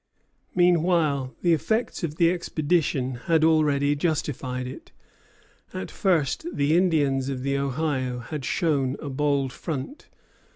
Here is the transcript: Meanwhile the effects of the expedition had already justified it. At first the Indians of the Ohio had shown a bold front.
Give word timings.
Meanwhile 0.55 1.35
the 1.43 1.53
effects 1.53 2.03
of 2.03 2.15
the 2.15 2.31
expedition 2.31 3.19
had 3.27 3.43
already 3.43 3.95
justified 3.95 4.65
it. 4.65 4.91
At 5.75 5.91
first 5.91 6.43
the 6.51 6.75
Indians 6.75 7.29
of 7.29 7.43
the 7.43 7.59
Ohio 7.59 8.17
had 8.17 8.43
shown 8.43 8.95
a 8.99 9.11
bold 9.11 9.53
front. 9.53 10.09